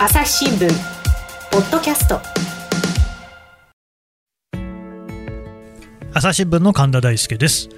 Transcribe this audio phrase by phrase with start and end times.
[0.00, 0.68] 朝日新聞
[1.50, 2.20] ポッドキャスト
[6.18, 7.68] 朝日新聞の神田大輔です、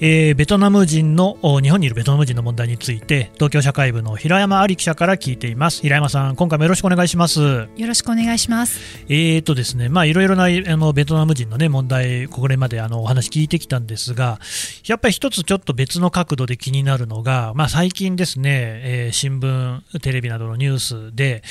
[0.00, 5.82] えー、ベトナム人の日本にいるベトナム人の問題について東京社会部の平山有記者から聞いています。
[5.82, 7.40] 平山さん今回もよろしくお願いします。
[7.42, 8.80] よろしくお願いします。
[9.10, 14.40] えーとですねまあいろいろなあのベトナム人のね問題これまであのお話聞いてきたんですが
[14.86, 21.42] やっぱり一つちょっと別の角度で気になるのがまあ最近ですね、えー、新聞テレビなどのニュースで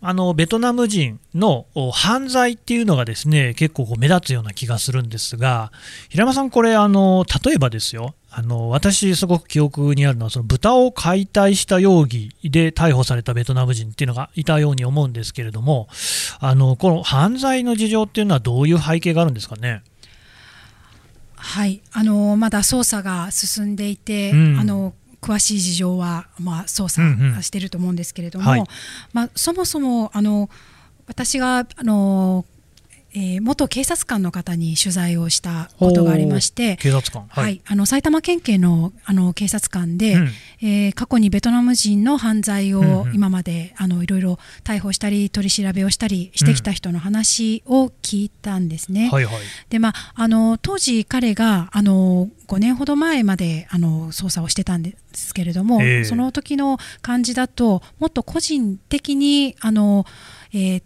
[0.00, 5.70] あのベトナム人の犯罪っていうのがですね結構こう目立つような気がするんですが
[6.08, 8.14] 平山さんこれあの例えばですよ。
[8.30, 15.88] あの私、すごく記憶にあるのは、その豚を解体した容疑で逮捕されたベトナム人っていうのがいたように思うんですけれども、
[16.38, 19.82] あのこの犯罪の事情っていうのは、どういう背景があるんですかね？
[21.36, 21.80] はい。
[21.92, 28.68] あのまだ捜査が進んでいて、うん、あの詳しい事情は、まあ、捜査していると思うんですけれども、うんうんはい、
[29.14, 30.50] まあ、そもそもあの
[31.06, 32.44] 私があの
[33.18, 40.28] えー、元警察官の方に取材をしたことがありまして警察官、はい、はい、あの埼玉県警のあの警察官で、うん、
[40.62, 43.86] えー、過去にベトナム人の犯罪を今まで、うん。
[43.86, 49.06] うん、あのいろいろ逮捕したり取り調べをしたりしてきた人の話を聞いたんですね。
[49.06, 49.34] うんはいはい、
[49.68, 60.06] でまあ、あの当時彼があの5年ほど前まであの捜査をしてたんですけれども、えー、その時の感じだともっと個人的にあの、
[60.52, 60.82] えー、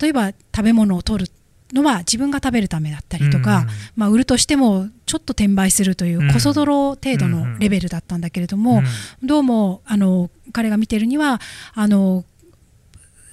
[0.00, 1.32] 例えば食べ物を取る
[1.72, 8.82] のは自分が食べるためだったりとか、うん、まあ、売るとしてもちょっと転売するというこそ泥程度のレベルだったんだけれども、
[9.20, 11.40] うん、どうもあの彼が見てるには
[11.74, 12.24] あの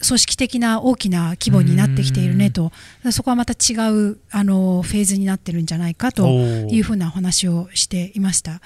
[0.05, 2.71] 組織的な大きな規模になってきているねと、
[3.11, 8.61] そこはまた違うあのフェーズになってるんじゃないかというふうなお話をしていました。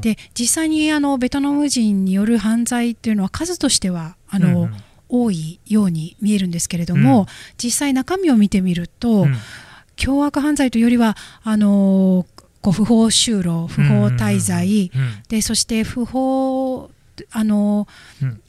[0.00, 4.76] で実際にあのベトナム人による犯罪というのは数としてはあの、うん
[5.08, 7.26] 多いように見えるんですけれども、うん、
[7.58, 9.34] 実際中身を見てみると、うん、
[9.96, 12.26] 凶悪犯罪というよりはあの
[12.62, 14.90] こう不法就労不法滞在、
[15.28, 16.90] でそして不法
[17.30, 17.86] あの、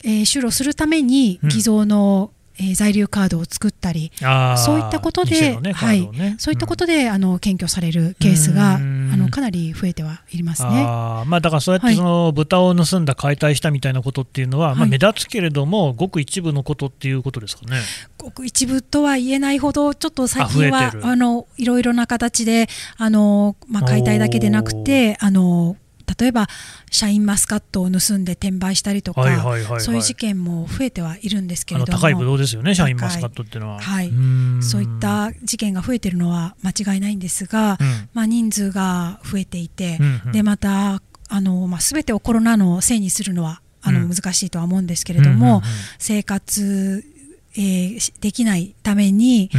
[0.04, 10.69] えー、就労するために偽造のえー、在留カードを作ったりそういったことで、ね、はい、そういったことで、うん、あの検挙されるケースがあのかなり増えてはいますね。
[10.88, 17.78] あ、まあ、だからそうやってその、はい、豚を盗んだ解体したみたいなことっていうのは、まあ、目立つけれども、ごく一部のことっていうことですかね。
[18.18, 25.78] ごく一部とは言えないほどちょっと最近はあのいろいろな形であの、まあ、解体だけでなくてあの
[26.19, 26.47] 例えば
[26.90, 29.23] シャインマスカットを盗んで転売したりとか、
[29.79, 34.12] そういう事件も増えてはいるんですけれども高いブドウですよねシャインマスカットっていうのは、はい、
[34.62, 45.62] そういった事件が増えているのは間違いないんですが、うん、まあ、人数が増えていて、うんうん、でまたあの、まあ、全てをコロナのせいにするのはあの、難しいとは思うんですけれども、
[45.97, 47.06] 生活、
[47.56, 49.50] えー、できないために、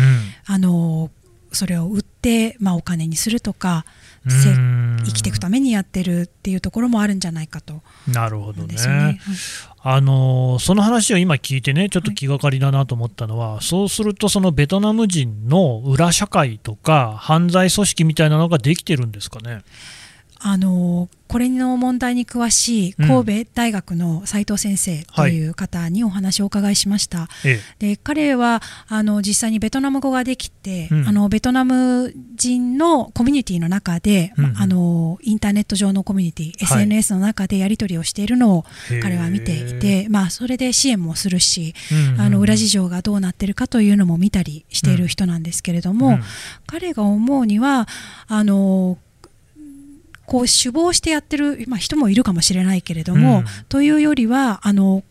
[0.47, 1.11] あの
[1.53, 3.87] それを売って、まあ、お金にするとか
[4.29, 7.83] 生きていくためにやってるっていうところもあるんじゃないかと。
[8.07, 8.75] なるほどね。
[8.75, 9.21] ね
[9.81, 19.63] あのその話を今聞いてね、ちょっと気がかりだなと思ったのは、はい、そうすると、そのベトナム人の裏社会とか、犯罪組織みたいなのができてるんですかね？
[20.41, 38.65] あのこれの問題に詳しい神戸大学の斉藤先生という方にお話をお伺いしました、はい、で彼はあの実際にベトナム語ができて、うん、あのベトナム人のコミュニティの中で、うん、あのインターネット上のコミュニティ、はい、SNS の中でやり取りをしているのを
[39.03, 41.75] 彼は見ていて、まあ、それで支援もするし、
[42.15, 46.19] うん、あの裏事情がどうなっているかというのも見たりしている人なんですけれども、
[46.67, 47.87] 彼が思うには
[48.29, 48.99] あの
[50.29, 55.03] こう首謀してやってる、まあ、人もいるかもしれないけれども、うん、というよりはあの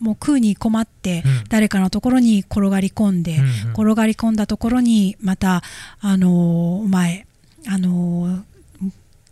[0.00, 5.62] もう食うに困って誰かのところに転がり込んで、うん、転がり込んだところにまた
[6.00, 7.26] あのお前
[7.68, 8.42] あの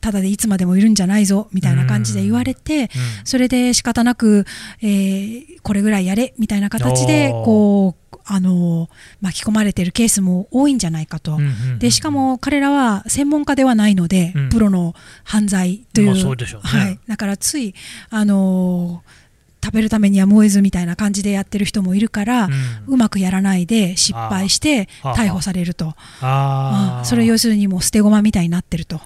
[0.01, 2.89] ただでいつまでもいるんじゃないぞみたいな感じで言われて、うん、
[3.25, 4.45] それで仕方なく、
[4.81, 8.89] えー、これぐらいやれみたいな形でこうあの
[9.21, 11.39] 巻き込まれているケースも多いんじゃないかと、
[11.79, 16.17] でしかも彼らは専門家ではないので、うん、プロの犯罪という、まあ
[16.59, 17.75] うね、はい、だからつい
[18.11, 19.03] あの
[19.67, 25.95] 食べるためには燃えずみたいな感じでやってる人もいるから、うん、うまくやらないで失敗して逮捕されると。
[26.21, 29.01] あ、それ要するにもう捨て駒みたいになってると。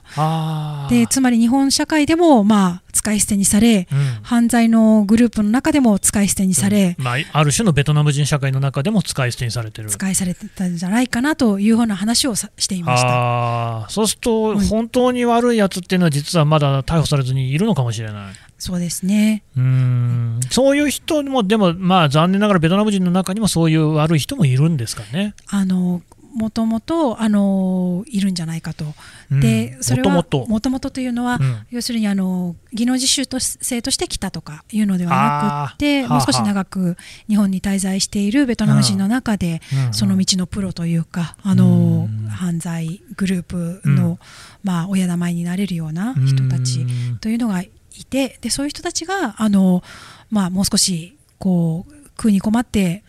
[0.91, 9.89] でつまり日本社会でもまあ使い捨てにされ、うん、犯罪のグループの中でも使い捨てにされ、うん、まあ、ある種のベトナム人社会の中でも使い捨てにされてる。
[9.89, 13.87] 使いされてたんじゃないかなというような話をしていました。
[13.89, 19.43] そうすると、本当に悪いやつっていうのは実はまだ逮捕されずにいるのかもしれないそうですね。
[19.57, 20.41] うん。
[20.51, 25.35] そういう人も、でも、まあ、残念ながらベトナム人の中にもそういう悪い人もいるんですかね。
[25.49, 26.03] あの
[26.35, 28.85] もともとあのいるんじゃないかと、
[29.31, 30.91] でそれはもともと。
[30.91, 36.97] というのは、うん、要するにあの技能実習と生として来たとかいうのではなくてもう少し長く
[37.29, 39.61] 日本に滞在しているベトナム人の中で、
[39.93, 44.19] その道のプロというかあの、犯罪グループの、
[44.63, 46.87] まあ、親玉になれるような人たち
[47.21, 47.63] というのが
[47.97, 49.83] いてでそういう人たちがあの、
[50.31, 53.03] まあ、もう少しこう食うに困って、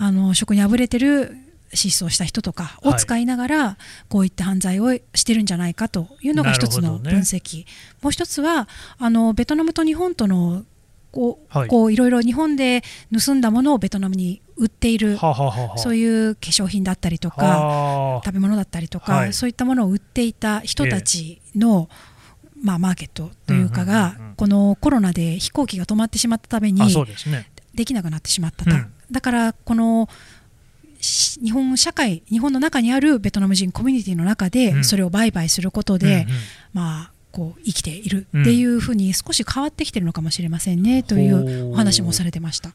[0.00, 1.36] あの職にあぶれてる
[1.74, 3.78] 失踪した人とかを使いながら、
[4.08, 7.64] こういった犯罪をしてるんじゃないかというのが一つの分析、ね、
[8.02, 10.64] もう一つはあのベトナムと日本との
[11.12, 12.82] こう、はい、こういろいろ日本で
[13.16, 22.17] 盗んだものをベトナムに売っている、はははそういう化粧品だったりとか食べ物だったりとか、はい、そういったものを売っていた人たちの、えー、
[22.62, 26.80] まあ、マーケットというかが、うんうんうんうん、このコロナで飛行機が止まってしまったために
[27.74, 30.08] できなくなってしまったと、うん、だからこの
[31.00, 36.20] 日本社会日本の中にあるベトナム人コミュニティの中でそれを売買することで、うんうん。
[36.20, 36.28] うん、
[36.72, 38.26] まあこう生きている。
[38.40, 42.72] っていうふうに少し変わってきてるのかもしれませんね、というお話もされてました。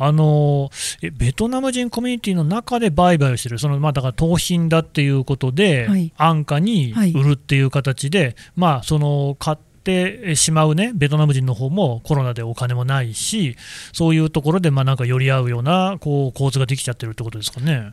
[0.00, 0.70] うんあの
[1.18, 13.56] ベトナム人コミュニティの中で売買をしている、そのまあ、だから盗品だっていうことで、はい、安価に売るっていう形で、はい、まあ、その買ってしまうね、ベトナム人の方もコロナでお金もないし、
[13.92, 17.92] そういうところでまあなんか寄り合うようなこう構図ができちゃってるってことですかね。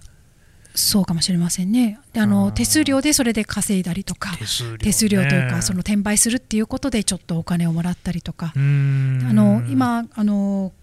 [0.76, 2.00] そうかもしれませんね。
[2.14, 8.54] であの手数料でそれで稼いだりとか手数料、ね,、手数料というかその転売するっていうことでちょっとお金をもらったりとか。
[8.56, 10.74] あの今あの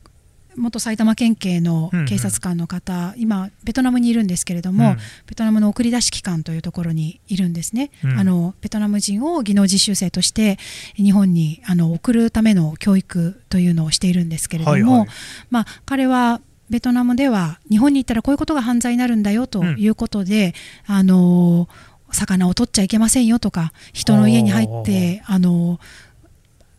[0.61, 4.97] 元埼玉県警の警察官の方、うんうん、今、ベトナムにいるんですけれども、うん、
[5.27, 10.59] ベトナムの送り出し機関というところにいるんですね、うん、あのベトナム人を技能実習生として
[10.97, 15.09] 日本にあの送るための教育というのをしているんですけれども、はいはい、
[15.51, 20.55] まあ、彼はベトナムでは日本に行ったらこういうことが犯罪になるんだよということで、
[20.89, 21.69] うん、あの
[22.13, 25.81] 魚を取っちゃいけませんよとか人の家に入ってあの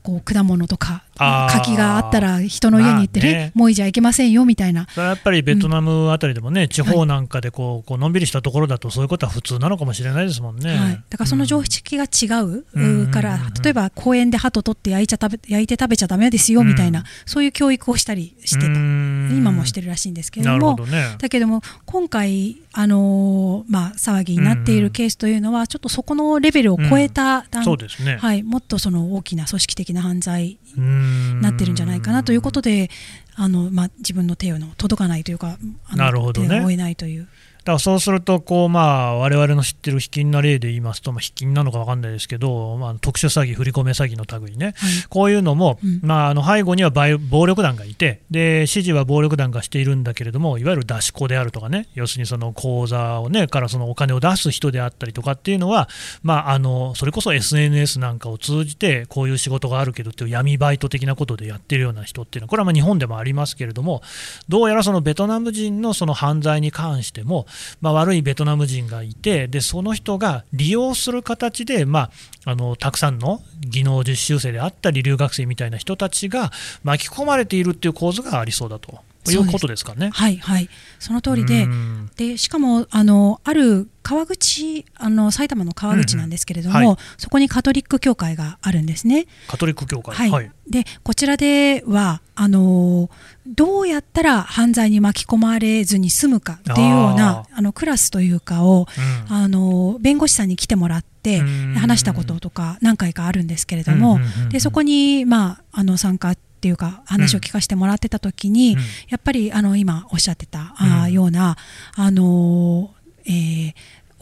[0.03, 3.51] こう果物とか柿があったら人の家に行ってね、ね。
[3.53, 4.87] もういじゃいけませんよみたいな。
[4.95, 18.71] やっぱりベトナムあたりでもね、うん、地方なんかでこう、はい、こうのんびりしたところだとそういうことは普通なのかもしれないですもんね、はい、だからその常識が違うから、例えば公園で鳩取って焼いちゃ食べ焼いて食べちゃだめですよみたいな、うん、そういう教育をしたりしてた。
[18.71, 27.63] 今もしてるらしいんですけれども、ね、だけども今回あのー、まあ、騒ぎになっているケースというのは、ちょっとそこのレベルを超えた、うん。
[27.63, 28.17] そうですね。
[28.17, 32.89] はい、もっとその大きな組織的な犯罪になってるんじゃないかなということで、
[33.35, 35.57] あのまあ、自分の手の届かないというか、
[35.95, 37.27] なるほどね、手を負えないという。
[37.63, 44.73] だからそうするとこう、まあ、我々の知ってる卑近な例で言いますと、まあ、卑近なのか分かんないですけど、まあ、特殊詐欺、振り込め詐欺の類ね、はい、
[45.09, 55.87] こういうのも、うん、まあ、あの背後には暴力団がいてで、指示は暴力団がしているんだけれども、いわゆる出し子であるとかね、要するにその口座を、ね、からそのお金を出す人であったりとかっていうのは、
[56.23, 64.01] まあ、あのそれこそ SNS なんかを通じて、こういう仕事があるけどっていう闇バイト的なことでやってるような人っていうのは、これはまあ日本でもありますけれども、
[64.49, 67.45] どうやらそのベトナム人のその犯罪に関しても、
[67.81, 71.99] まあ、悪いベトナム人がいてでその人が利用する形で、ま
[72.45, 76.51] あ、あのたくさんの技能実習生であったり留学生みたいな人たちが
[76.83, 78.99] 巻き込まれているっていう構図がありそうだと。
[79.29, 80.09] いうことですかね。
[80.13, 80.69] はいはい、
[80.99, 81.67] その通りで、
[82.15, 89.27] でしかもあのある川口あの埼玉の川口なんですけれども、うんはい、そこにカトリック教会があるんですね。
[89.47, 90.15] カトリック教会。
[90.15, 90.29] はい。
[90.31, 93.09] はい、でこちらではあの
[93.45, 98.87] どうやったら犯罪に巻き込まれずに済むかっていうようなあのクラスというかを、
[99.29, 101.41] うん、あの弁護士さんに来てもらって
[101.75, 104.19] 話したこととか何回かあるんですけれども、
[104.49, 111.57] でそこにまああの参加っていうか話を聞かせてもらってた時に、うん、やっぱりあの今おっしゃってた、あような
[111.95, 112.93] あの
[113.25, 113.73] えー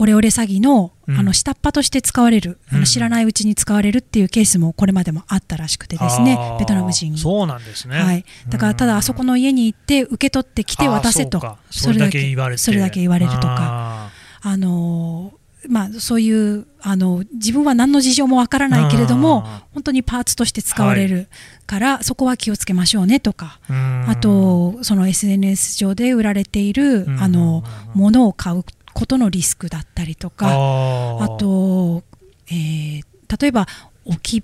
[0.02, 11.58] オレオレ詐欺の,、あの下っ端として使われる、あの知らないうちに使われるっていうケースもこれまでもあったらしくてですね、ベトナム人そうなんですね、はい、だからただあそこの家に行って受け取ってきて渡せと。
[11.70, 14.12] それだけ言われそれだけ言われるとか。
[14.42, 15.34] あの
[15.68, 19.42] まあ、そういうあの自分は何の事情もわからないけれども
[19.74, 21.28] 本当にパーツとして使われる
[21.66, 27.64] から、はい、そこは気をつけましょうねとかあとその SNS 上で売られているあの
[27.94, 28.64] ものを買う
[28.94, 32.04] ことのリスクだったりとかあと、
[32.48, 33.04] えー、
[33.42, 33.68] 例えば
[34.06, 34.44] 置きっ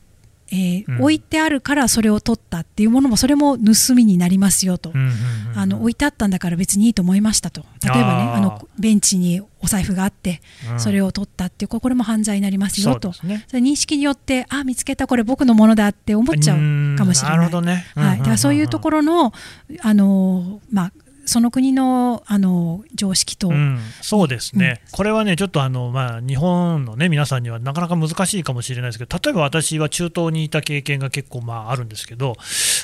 [0.51, 5.11] えー、うん、置いてあるからそれを取ったっていうものもそれも盗みになりますよと、うんうんう
[5.55, 7.61] ん、あの置いてあったんだから別にいいと思いましたと。
[7.83, 10.41] 例えばねあのベンチにお財布があって、
[10.77, 13.13] それを取ったっていうこれも犯罪になりますよと。
[13.13, 16.57] そ、ね,、れ認識によってあ見つけたこれ僕のものだって思っちゃう
[16.97, 17.37] かもしれない。
[17.37, 19.33] なるほどね、はい、だからそういうところの
[19.81, 20.91] あの、まあ
[21.25, 32.35] その国のあの常識と、うん、そうですね、うん、これはね、ちょっとあの、まあ、日本の、ね、皆さんにはなかなか難しいかもしれないですけど、例えば私は中東にいた経験が結構まああるんですけど、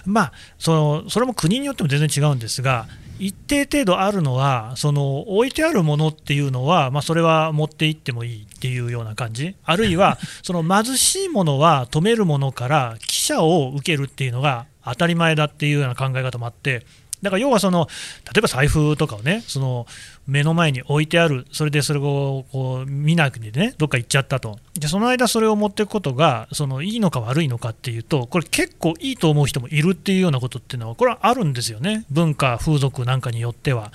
[0.05, 2.87] まあ、そのそれも国によっても全然違うんですが、
[3.21, 16.83] 一定程度あるのは、その置いてあるものっていうのは、まあ、それは持って行ってもいいっていうような感じ、あるいは その貧しいものは止めるものから記者を受けるっていうのが当たり前だっていうような考え方もあって、
[17.21, 17.87] だから要はその、
[18.25, 19.85] 例えば財布とかをね、その
[20.27, 33.91] 目の前に置いてある、それでそれをこう見なくてね、どっか行っちゃったと、でその間、それを持っていくことがそのいいのか悪いのかっていうと、これ、結構いいと思う人もいるっていうようなことっていうのは、これはあるんですよね、文化、風俗なんかによっては。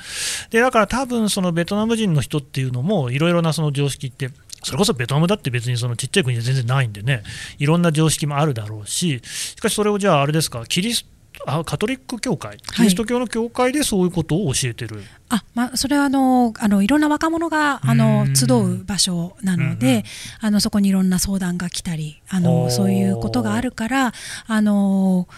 [0.51, 4.31] でだから多分そのベトナム人の人っていうのも、いろいろなその常識って、
[4.63, 7.23] それこそベトナムだって別にそのちっちゃい国で全然ないんでね、
[7.59, 11.07] いろんな常識もあるだろうし、しかしそれをじゃあ、あれですか、キリス
[11.47, 20.05] あカトリック教会、キリスト教の教会でそういうことを教えてる、はい、あまあ、それはあのあのいろんな若者があの集う場所なので、
[20.41, 24.13] あのそこにいろんな相談が来たりあのそういうことがあるから
[24.47, 25.29] あの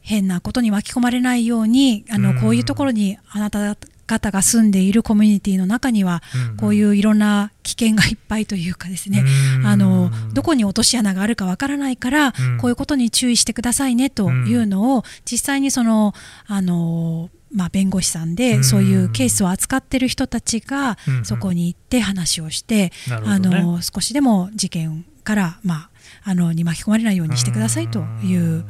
[0.00, 6.22] 変なことに巻き込まれないようにあのこういうところにあなた方が住んでいるコミュニティの中には、
[6.58, 9.24] こういういろんな危険がいっぱいというかですね、
[9.64, 16.14] あのどこに落とし穴があるかわからないから、こういうことに注意してくださいねというのを実際にその
[16.46, 25.90] あのまあ、弁護士さんでそういうケースを扱っている人たちがそこに行って話をして、あの少しでも事件から、まあ、
[26.24, 28.64] あのに巻き込まれないようにしてくださいという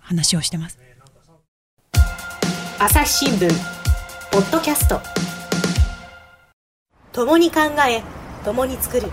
[0.00, 0.78] 話をしてます。
[2.78, 3.81] 朝日新聞
[4.32, 4.98] ポッドキャスト。
[7.12, 8.02] 共に考え
[8.46, 9.08] 共に作る。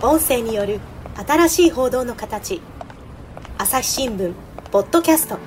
[0.00, 0.80] 音声による
[1.26, 2.62] 新しい報道の形。
[3.58, 4.32] 朝日新聞
[4.72, 5.38] ポッドキャスト。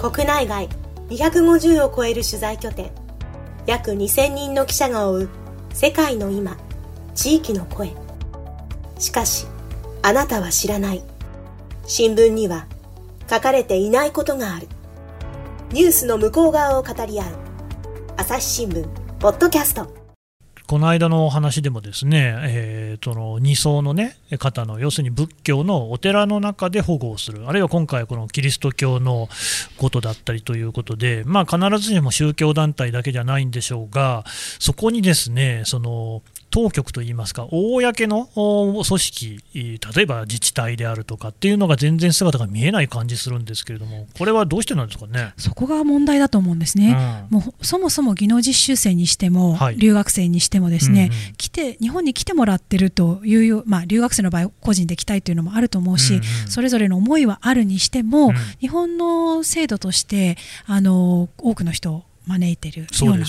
[0.00, 0.68] 国内外
[1.08, 2.92] 250を超える取材拠点。
[3.66, 5.28] 約2000人の記者が追う
[5.74, 6.56] 世界の今
[7.16, 7.92] 地域の声。
[9.00, 9.48] しかし
[10.02, 11.02] あなたは知らない。
[11.84, 12.68] 新聞には
[13.28, 14.68] 書かれていないことがある。
[15.72, 17.45] ニュースの向こう側を語り合う。
[18.18, 19.92] 朝日新聞ポッドキャスト。
[20.66, 27.46] この間のお話でもですね、えー、その2層の、ね、方の要するに仏教のお寺の中で保護をする。
[27.46, 29.28] あるいは今回このキリスト教の
[29.76, 45.32] ことだったりということで、まあ、必ずしも宗教団体だけじゃないんでしょうがそこにですねその当局といいますか、公の組織、例えば自治体であるとかっていうのが全然姿が見えない感じするんですけれども、これはどうしてなんですかね？
[45.36, 46.96] そこが問題だと思うんですね、
[47.30, 60.36] うん、もうそもそも技能実習生にしても、はい、留学生にしても、ですね、うんうん、来て日本に来てもらってるという、まあ、留学生の場合、個人で来たいというのもあると思うし、うんうん、それぞれの思いはあるにしても、うん、日本の制度として
[60.66, 62.86] あの多くの人招いてるよ。
[63.12, 63.24] うな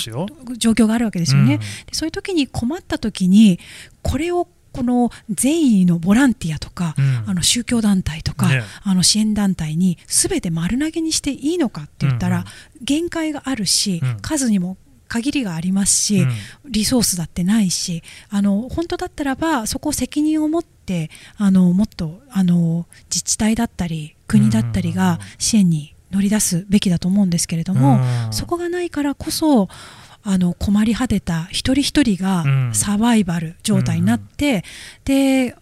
[0.58, 1.56] 状況があるわけですよね。
[1.56, 1.62] うん、
[1.92, 3.60] そういう時に困った時に
[4.02, 12.44] これをこの善意のボランティアとか、うん、あの宗教団体とか、ね、あの支援団体にすべて丸投げにしていいのかって言ったら、うん。
[12.44, 12.46] うん、
[12.84, 14.78] 限界があるし、うん、数にも
[15.08, 16.32] 限りがありますし、うん、
[16.66, 28.00] リソースだってないしあの本当だったらばそこを責任を持ってあのもっとあの自治体だったり国だったりが支援に乗り出すべきだと思うんですけれども、
[28.32, 29.70] そこがないからこそ
[30.24, 34.64] あの困り果てた一人一人がサバイバル状態になって、
[35.06, 35.56] で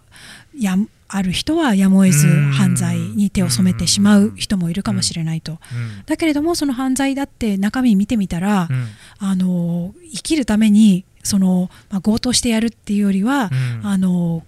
[0.57, 0.75] や
[1.07, 5.59] ある人はやむを得ず犯罪に手を染めてしまう人もいるかもしれないと、
[6.05, 8.67] だけれどもその犯罪だって中身見てみたら、
[9.19, 13.49] あの生きるためにその、まあ、強盗してやるっていうよりは、
[13.83, 14.43] あの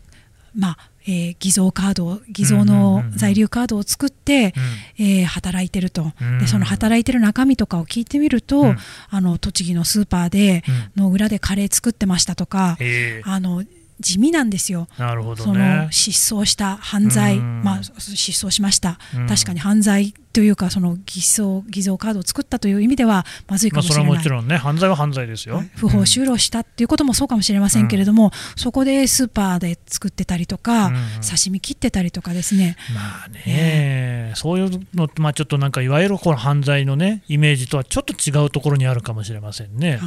[0.55, 0.77] まあ
[1.07, 4.53] えー、偽造カード偽造の在留カードを作って、
[4.99, 8.77] うん、えー、働いてると、うん、でその働いてる中身とかを聞いてみると、うん、
[9.09, 10.63] あの栃木のスーパーで、
[10.95, 12.77] の裏でカレー作ってましたとか、
[13.23, 13.63] あの
[13.99, 32.75] 地味なんですよ、なるほど、ね、その失踪した犯罪、まあ、失踪しました、確かに犯罪というか、その偽装偽造カードを作ったという意味ではまずいかもしれない、まあ、それはもちろんね、犯罪は犯罪ですよ、不法就労したっていうこともそうかもしれませんけれども、うん、そこでスーパーで作ってたりとか、うん、刺身切ってたりとかですね。
[32.93, 39.91] まあね、えー、そういうの、まあ、ちょっとなんか、いわゆるこの犯罪のね、イメージとはちょっと違うところにあるかもしれませんね。
[39.91, 40.01] はい、だ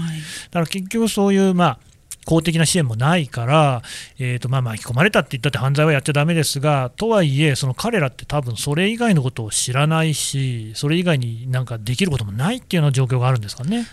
[0.53, 1.79] から結局そういう、まあ
[2.27, 3.83] 公的な支援もないから、
[4.19, 13.87] えーとまあ、巻き込まれたって言ったって犯罪はやっちゃだめですが、とはいえ、その彼らって多分それ以外のことを知らないし、それ以外になんかできることもないっていうような状況があるんですかね。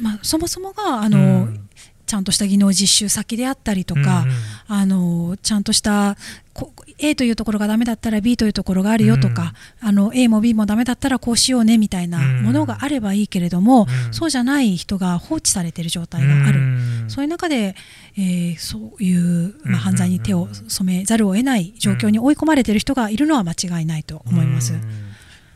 [0.00, 1.68] まあ、そもそもがあの、うん
[2.12, 4.26] ちゃんとした技能実習先であったりとか、
[4.68, 6.18] うん、あのちゃんとした
[6.98, 17.76] A というところがダメだったら B というところがあるよとか、うん、あの A も B もダメだったらこうしようねみたいなものがあればいいけれども、うん、そうじゃない人が放置されている状態がある、うん、そういう中で、
[18.18, 24.74] えー、そういう、まあ、犯罪に手を染めざるを得ない状況に追い込まれている人がいるのは間違いないと思います。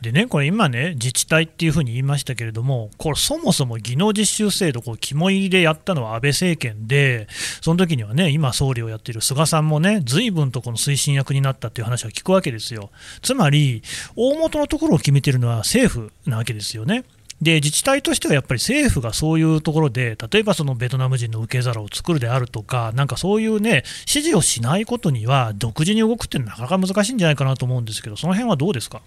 [0.07, 7.27] でね、これ今ね、自治体っていうふうに言いましたけれども、これそもそも技能実習制度、こう肝入りでやったのは安倍政権で、
[7.61, 12.89] その時にはね、今総理をやっている菅さんもね、随分とこの推進役になったっていう話は聞くわけですよ。
[13.21, 13.83] つまり、
[14.15, 17.03] 大元のところを決めてるのは政府なわけですよね。
[17.41, 29.01] で自治体としてはやっぱり政府がそういうところで、例えばそのベトナム人の受け皿を作るであるとか、なんかそういうね、指示をしないことには、独自に動くってなかなか難しいんじゃないかなと思うんですけど、その辺はどうですか？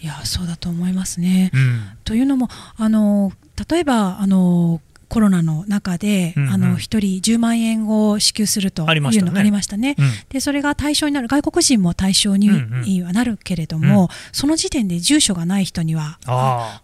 [0.00, 1.50] いやそうだと思いますね。
[1.52, 3.32] うん、というのもあの
[3.70, 16.18] 例えばあのコロナの中で、うんうん、あの1人10万円を支給するというのがありましたね、うん、でそれが対象になる外国人も対象にはなるけれども、うん、その時点で住所がない人には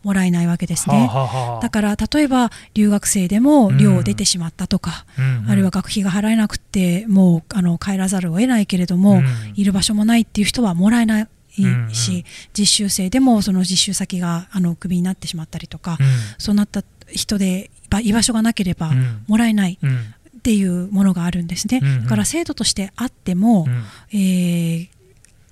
[0.02, 1.10] もらえないわけですね。
[1.62, 9.22] だから例えば留学生でも寮を出てしまったとか、うん、あるいは学費が払えなくてもうあの帰らざるを得ないけれども、
[9.54, 11.28] いる場所もないっていう人はもらえない。
[11.56, 12.24] いいし、うんうん、
[12.56, 16.06] 実習生でもその実習先があのクビになってしまったりとか、うん、
[16.38, 18.92] そうなった人で居場所がなければ
[19.26, 19.78] もらえない。
[20.38, 24.88] っていうものがあるんですね、だから制度としてあっても、うん、えー、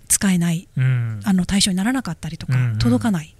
[0.09, 3.35] 使えない、うん、あの対象にならなかったりとか、届かない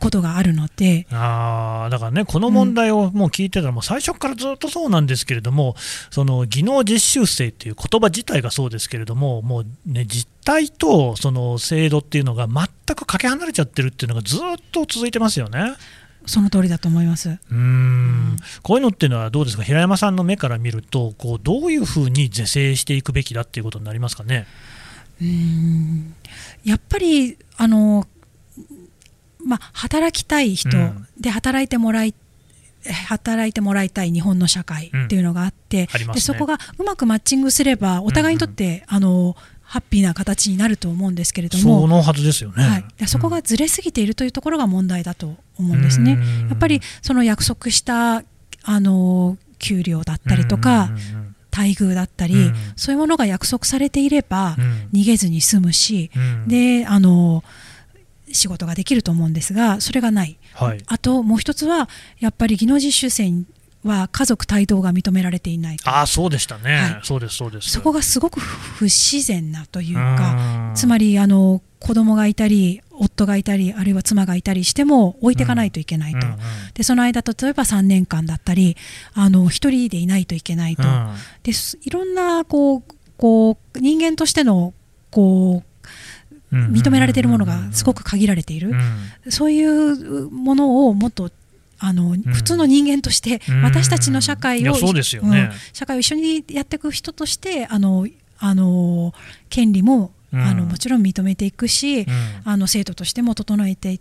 [0.00, 1.06] ことがあるので。
[1.12, 5.76] あだからね、この問題をもう聞いてたら、もう最初からずっとそうなんですけれども、
[6.10, 14.40] その技能実習生っていう言葉自体がそうですけれども、もうね、実態とその制度っていうのが全くかけ離れちゃってるっていうのがずっ
[14.72, 15.74] と続いてますよね。
[16.28, 17.38] その通りだと思います。
[17.50, 18.36] うん。
[18.62, 24.46] こういうのっていうのはどうですか、平山さんの目から見ると、こうどういうふうに是正していくべきだっていうことになりますかね？
[25.20, 26.14] うん。
[26.64, 28.06] やっぱりあの
[29.44, 30.70] まあ、働きたい人
[31.18, 32.14] で働いてもらい
[33.06, 36.06] 働いてもらいたい日本の社会っていうのがあって、うん。
[36.08, 39.36] ね、でそこがうまくマッチングすればお互いにとって、うんうん、あの
[39.68, 41.82] ハッピーな形になると思うんですけれども。
[41.82, 46.18] そのはずですよね、はい、そこがずれすぎているというところが問題だと思うんですね。
[46.48, 48.24] やっぱりその約束した
[48.62, 50.88] あの給料だったりとか、
[51.54, 54.56] 待遇だったり、うん、そういうものが約束されていれば、
[54.94, 56.10] 逃げずに済むし、
[56.46, 57.44] であの
[58.32, 63.44] 仕事ができると思うんですがそれがない、はい、あともう一つはやっぱり技能実習生
[63.88, 67.70] は家族帯同が認められていないあそうでしたね、はい、そうですそうです。
[67.70, 76.38] そこがすごく不自然なというかつまりあの子供がいたり夫がいたりあるいは妻がいたりしても置いていかないといけないと、うんうんうん、
[76.74, 78.76] でその間例えば3年間だったり
[79.14, 81.52] あの1人でいないといけないと、うん、で
[81.84, 82.82] いろんなこう
[83.16, 84.74] こう人間としての
[85.10, 85.68] こう
[86.52, 88.72] 認められているものがすごく限られている、
[89.28, 91.30] そういうものをもっと
[91.78, 94.74] あの、普通の人間として私たちの社会を、
[95.72, 98.06] 社会を一緒にやっていく人としてあの
[98.38, 99.14] あの
[99.48, 102.06] 権利も、あのもちろん認めていくし、
[102.44, 104.00] あの制度としても整えてい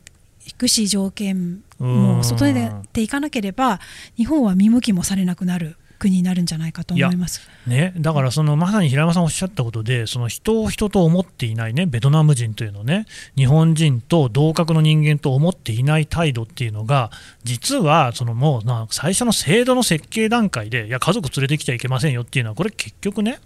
[0.53, 3.79] くし条件も整えていかなければ
[4.15, 5.75] 日本は見向きもされなくなる。
[5.97, 7.41] 国になるんじゃないかと思います。
[7.65, 13.05] ね、だからそのまさに平山さんおっしゃったことで、その人を人と思っていないね、ベトナム人というのね、
[13.35, 17.11] 日本人と同格の人間と思っていない態度っていうのが、
[17.43, 23.39] 実はそのもう最初の制度の設計段階で、いや、家族連れてきちゃいけませんよっていうのは、これ結局ね、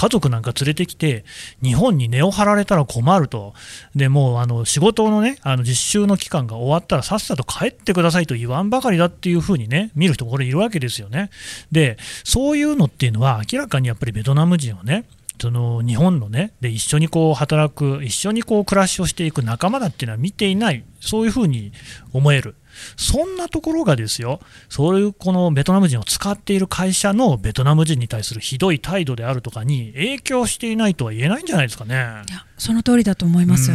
[0.00, 1.26] 家族なんか連れてきて、
[1.62, 3.52] 日本に根を張られたら困ると、
[3.94, 11.28] でもうあの仕事のね、あの実習の期間が終わったらさっさと帰ってくださいと言わんばかりだっていうふうにね、見る人もこれいるわけですよね。
[11.70, 15.04] で、そういうのっていうのは、明らかにやっぱりベトナム人はね、
[15.38, 20.82] その日本のねで一緒にこう働く一緒にこう暮らしをしていく仲間だっていうのは見ていない。
[21.00, 21.72] そういうふうに
[22.14, 22.54] 思える。
[22.96, 32.22] そんなところがですよ、そういうこのベトナム人を使っている会社のベトナム人に対するひどい態度であるとかに影響していないとは言えないんじゃないですかね。
[32.60, 33.72] その通りだと思います。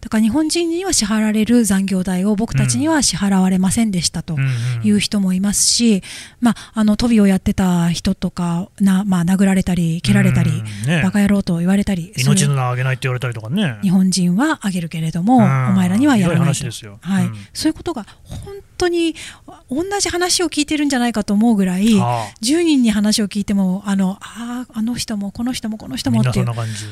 [0.00, 4.36] だから日本人には支払われる残業代を僕たちには支払われませんでしたと
[4.82, 6.02] いう人もいますし、
[6.40, 13.78] まあ、あの飛びをやってた人とかな、まあ、殴られたり蹴られたり、ね、バカ野郎と言われたり命の名をあげないって言われたりとかね。
[13.82, 16.64] 日本人はあげるけれども、お前らにはやらないと。
[17.00, 19.14] はい、そういうことが本当に
[19.70, 26.46] 同じ話を聞いてるんじゃないかと思うぐらい、はあ、10人に話を聞いてもあのああの人もこの人もこの人もっていう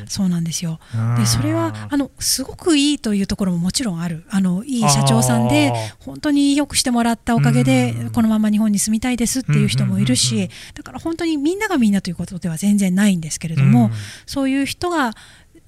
[0.09, 0.81] そうなんですよ。
[1.18, 4.25] でそれはあのすごくいいというところももちろんある。
[4.31, 13.90] あのいい社長さんで本当によくしてもらったおかげでこのまま日本に住みたいですっていう人もいるしだから本当にみんながみんなということでは全然ないんですけれども
[14.27, 15.12] そういう人が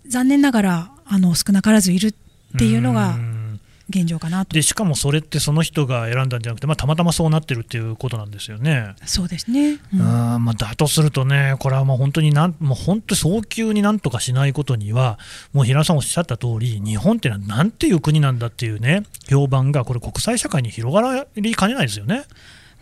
[0.07, 2.15] 残念ながらあの少なからずいるっ
[2.59, 3.17] ていうのが
[3.91, 8.95] 現状かなとでしかもそれってその人が選んだんじゃなくて、まあ、たまたまそうなってるっていうことなんですよね。
[9.05, 15.19] そうですね、うん、あまあ、だとするとね、これはもう本当になんもう本当早急になんとかしないことには、
[15.53, 22.25] もう平野さんおっしゃった通り、日本ってのはなんていう国なんだっていうね、評判がこれ、国際社会に広がりかねないですよね。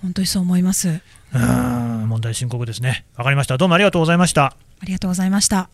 [0.03, 0.89] 本当にそう思います。
[1.35, 3.07] うん問題深刻ですね。
[3.17, 3.57] わかりました。
[3.57, 4.45] どうもありがとうございました。
[4.45, 5.69] ありがとうございました。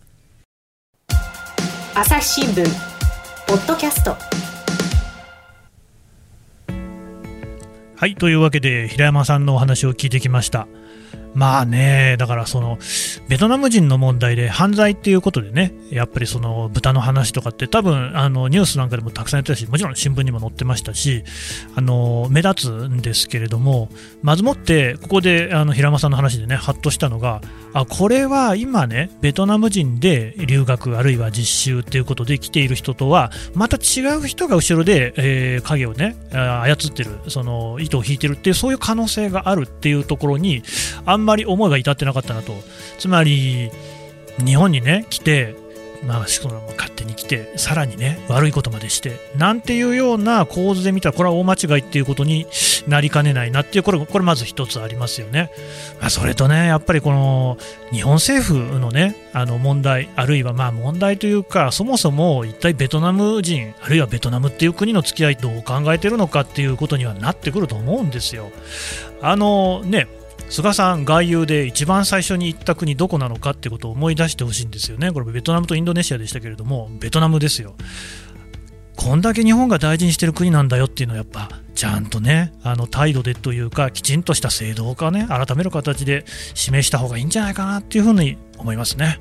[1.94, 2.64] 朝日新聞
[3.48, 4.47] ポッドキャスト
[7.98, 10.68] はいというわけで平山さんのお話を聞いてきました。
[11.34, 12.78] まあね、だからその
[13.28, 21.24] ベトナム人の問題で犯罪っていうことでね、やっぱりその豚の話とかって多分あのニュースなんかでもたくさんやってたし、もちろん新聞にも載ってましたし、
[21.74, 23.88] あの目立つんですけれども、
[24.22, 27.40] まずもってここであの平間さんの話でね、ハッとしたのが、
[27.74, 40.62] あこれは今ね、ベトナム人で留学あるいは実習っていうことで来ている人とは、また違う人が後ろで、えー、影をね操ってる、その糸を引いてるっていうそういう可能性があるっていうところに
[41.04, 42.54] あんまり思いが至ってなかったなと。
[42.98, 43.70] つまり、
[44.44, 45.54] 日本にね、来て、
[46.04, 52.46] まあ、その勝手に来て、さらにね、悪いことまでして、なんていうような構図で見たら、これは大間違いっていうことに
[52.86, 55.50] なりかねないなっていう、これ、これまず一つありますよね。
[56.00, 57.58] まあ、それとね、やっぱりこの、
[57.90, 68.50] 日本政府のね、あの問題、あるいはまあ問題というか、そもそも一体ベトナム人、あるいはベトナムっていう国の付き合いどう考えてるのかっていうことにはなってくると思うんですよ。
[69.20, 70.06] あのね、
[70.50, 77.76] 菅さん、外遊で一番最初に行った国どこなのかってことを思い出してほしいんですよね、これベトナムとインドネシアでしたけれども、ベトナムですよ。
[78.96, 89.20] こんだけ日本が大事にしてる国なんだよっていうのはやっぱちゃんとねあの態度でというかきちんとした制度化ね改める形で示した方がいいんじゃないかなっていうふうに思いますね。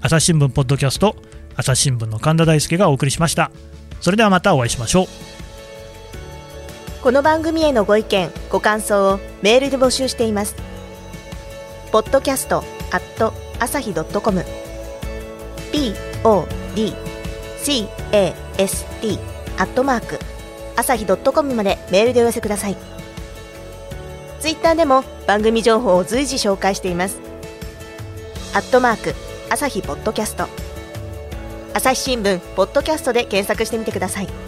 [0.00, 1.16] 朝日新聞ポッドキャスト
[1.56, 3.50] 朝日新聞の神田大輔がお送りしました。
[4.00, 5.35] それではまたお会いしましょう。
[7.06, 10.56] この番組へのご意見ご感想をメールで募集しています。
[11.92, 14.44] ポッドキャストアット朝日ドットコム。
[15.70, 17.86] podcast
[19.56, 20.18] アットマーク
[20.74, 22.76] 朝日ドットコムまでメールでお寄せください。
[24.40, 27.20] ツイッターでも番組情報を随時紹介しています。
[28.52, 29.14] アットマーク
[29.48, 30.48] 朝日ポッドキャスト。
[31.72, 34.45] 朝日新聞ポッドキャストで検索してみてください。